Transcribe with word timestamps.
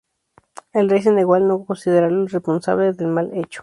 El 0.73 0.89
rey 0.89 1.03
se 1.03 1.11
negó, 1.11 1.35
al 1.35 1.47
no 1.47 1.63
considerarlo 1.63 2.23
el 2.23 2.29
responsable 2.29 2.91
del 2.93 3.09
mal 3.09 3.29
hecho. 3.35 3.59